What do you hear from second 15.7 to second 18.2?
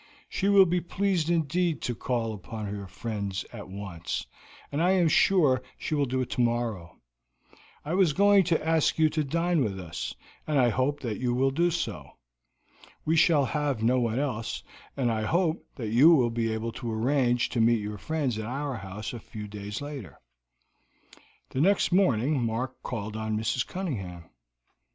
that you will be able to arrange to meet your